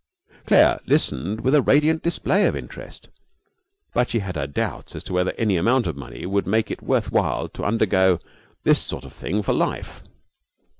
Claire 0.47 0.79
listened 0.87 1.41
with 1.41 1.53
a 1.53 1.61
radiant 1.61 2.01
display 2.01 2.47
of 2.47 2.55
interest, 2.55 3.09
but 3.93 4.09
she 4.09 4.17
had 4.17 4.35
her 4.35 4.47
doubts 4.47 4.95
as 4.95 5.03
to 5.03 5.13
whether 5.13 5.31
any 5.37 5.57
amount 5.57 5.85
of 5.85 5.95
money 5.95 6.25
would 6.25 6.47
make 6.47 6.71
it 6.71 6.81
worth 6.81 7.11
while 7.11 7.47
to 7.47 7.63
undergo 7.63 8.17
this 8.63 8.79
sort 8.81 9.05
of 9.05 9.13
thing 9.13 9.43
for 9.43 9.53
life. 9.53 10.01